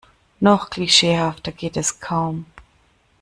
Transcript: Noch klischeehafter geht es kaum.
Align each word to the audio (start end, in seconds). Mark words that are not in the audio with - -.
Noch 0.39 0.71
klischeehafter 0.71 1.51
geht 1.51 1.77
es 1.77 1.99
kaum. 1.99 2.47